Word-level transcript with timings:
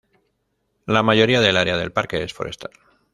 La 0.87 1.03
mayoría 1.03 1.41
del 1.41 1.57
área 1.57 1.77
del 1.77 1.91
parque 1.91 2.23
es 2.23 2.33
forestal. 2.33 2.71